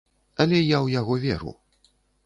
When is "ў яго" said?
0.85-1.21